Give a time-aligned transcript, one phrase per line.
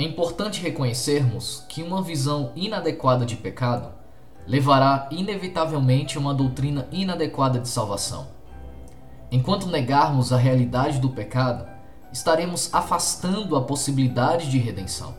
[0.00, 3.92] é importante reconhecermos que uma visão inadequada de pecado
[4.46, 8.28] levará inevitavelmente a uma doutrina inadequada de salvação.
[9.30, 11.68] Enquanto negarmos a realidade do pecado,
[12.10, 15.14] estaremos afastando a possibilidade de redenção.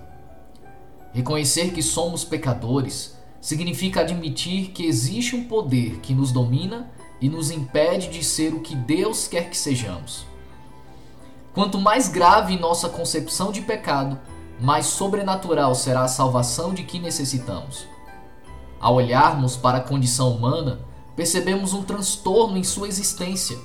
[1.13, 6.89] Reconhecer que somos pecadores significa admitir que existe um poder que nos domina
[7.21, 10.25] e nos impede de ser o que Deus quer que sejamos.
[11.53, 14.19] Quanto mais grave nossa concepção de pecado,
[14.61, 17.87] mais sobrenatural será a salvação de que necessitamos.
[18.79, 20.79] Ao olharmos para a condição humana,
[21.15, 23.57] percebemos um transtorno em sua existência,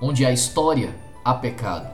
[0.00, 1.88] onde há história, há pecado.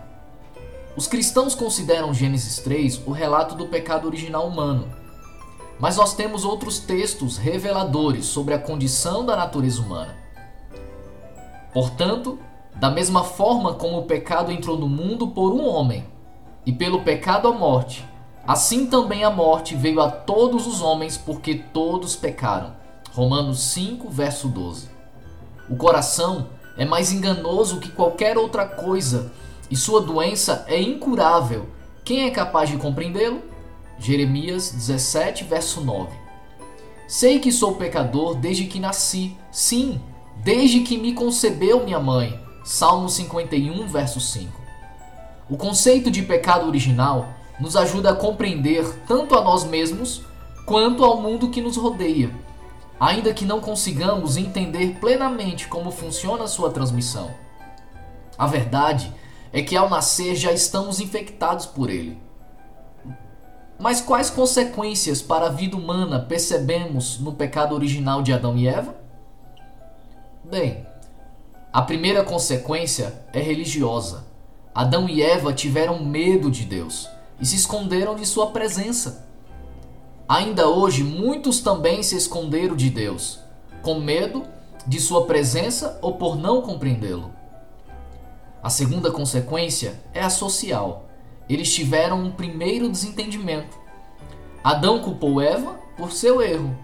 [0.94, 4.88] Os cristãos consideram Gênesis 3 o relato do pecado original humano.
[5.80, 10.16] Mas nós temos outros textos reveladores sobre a condição da natureza humana.
[11.72, 12.38] Portanto,
[12.76, 16.06] da mesma forma como o pecado entrou no mundo por um homem,
[16.66, 18.04] e pelo pecado a morte,
[18.46, 22.72] assim também a morte veio a todos os homens porque todos pecaram.
[23.12, 24.88] Romanos 5, verso 12.
[25.68, 29.32] O coração é mais enganoso que qualquer outra coisa
[29.70, 31.68] e sua doença é incurável.
[32.04, 33.42] Quem é capaz de compreendê-lo?
[33.98, 36.10] Jeremias 17, verso 9.
[37.06, 40.00] Sei que sou pecador desde que nasci, sim,
[40.42, 42.38] desde que me concebeu minha mãe.
[42.64, 44.60] Salmo 51, verso 5.
[45.48, 50.22] O conceito de pecado original nos ajuda a compreender tanto a nós mesmos
[50.66, 52.30] quanto ao mundo que nos rodeia,
[52.98, 57.30] ainda que não consigamos entender plenamente como funciona a sua transmissão.
[58.36, 59.12] A verdade
[59.52, 62.18] é que ao nascer já estamos infectados por ele.
[63.78, 68.96] Mas quais consequências para a vida humana percebemos no pecado original de Adão e Eva?
[70.44, 70.86] Bem,
[71.72, 74.24] a primeira consequência é religiosa.
[74.74, 77.08] Adão e Eva tiveram medo de Deus
[77.40, 79.26] e se esconderam de sua presença.
[80.28, 83.38] Ainda hoje, muitos também se esconderam de Deus,
[83.82, 84.44] com medo
[84.86, 87.30] de sua presença ou por não compreendê-lo.
[88.62, 91.04] A segunda consequência é a social.
[91.48, 93.76] Eles tiveram um primeiro desentendimento.
[94.62, 96.74] Adão culpou Eva por seu erro.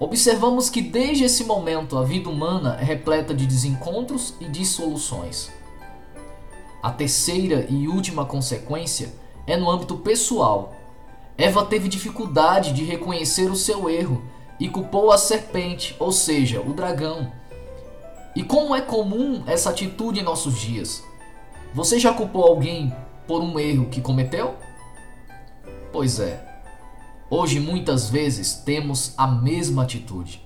[0.00, 5.52] Observamos que desde esse momento a vida humana é repleta de desencontros e dissoluções.
[6.82, 9.14] A terceira e última consequência
[9.46, 10.74] é no âmbito pessoal.
[11.36, 14.22] Eva teve dificuldade de reconhecer o seu erro
[14.60, 17.32] e culpou a serpente, ou seja, o dragão.
[18.34, 21.02] E como é comum essa atitude em nossos dias?
[21.74, 22.94] Você já culpou alguém
[23.26, 24.54] por um erro que cometeu?
[25.92, 26.48] Pois é.
[27.28, 30.42] Hoje muitas vezes temos a mesma atitude.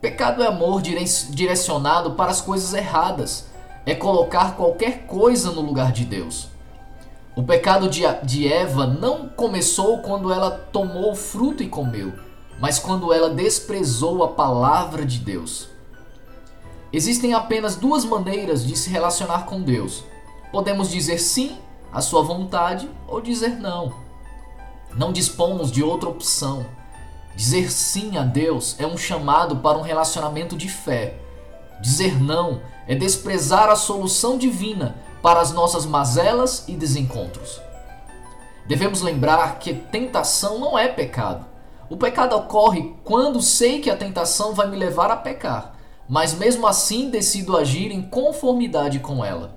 [0.00, 3.46] Pecado é amor direcionado para as coisas erradas,
[3.86, 6.48] é colocar qualquer coisa no lugar de Deus.
[7.34, 12.12] O pecado de Eva não começou quando ela tomou o fruto e comeu,
[12.60, 15.68] mas quando ela desprezou a palavra de Deus.
[16.92, 20.04] Existem apenas duas maneiras de se relacionar com Deus.
[20.52, 21.56] Podemos dizer sim
[21.90, 23.94] à sua vontade ou dizer não.
[24.94, 26.66] Não dispomos de outra opção.
[27.34, 31.18] Dizer sim a Deus é um chamado para um relacionamento de fé.
[31.80, 37.60] Dizer não é desprezar a solução divina para as nossas mazelas e desencontros.
[38.66, 41.46] Devemos lembrar que tentação não é pecado.
[41.88, 45.72] O pecado ocorre quando sei que a tentação vai me levar a pecar
[46.12, 49.56] mas mesmo assim decido agir em conformidade com ela.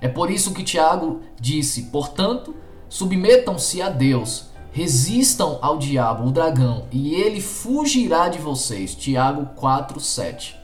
[0.00, 2.54] É por isso que Tiago disse: portanto,
[2.88, 8.94] submetam-se a Deus, resistam ao diabo, o dragão, e ele fugirá de vocês.
[8.94, 10.54] Tiago 4:7.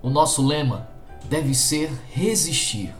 [0.00, 0.88] O nosso lema
[1.28, 2.94] deve ser resistir.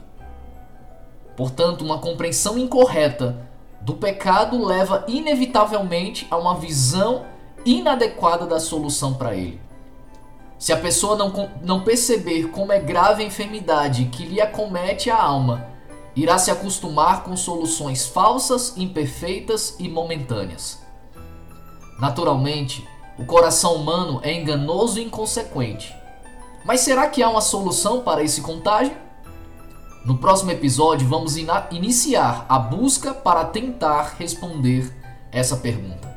[1.36, 3.48] Portanto, uma compreensão incorreta
[3.80, 7.24] do pecado leva inevitavelmente a uma visão
[7.64, 9.60] inadequada da solução para ele.
[10.58, 15.22] Se a pessoa não, não perceber como é grave a enfermidade que lhe acomete a
[15.22, 15.68] alma,
[16.16, 20.82] irá se acostumar com soluções falsas, imperfeitas e momentâneas.
[22.00, 22.86] Naturalmente,
[23.16, 25.94] o coração humano é enganoso e inconsequente.
[26.68, 28.94] Mas será que há uma solução para esse contágio?
[30.04, 31.34] No próximo episódio, vamos
[31.70, 34.94] iniciar a busca para tentar responder
[35.32, 36.07] essa pergunta.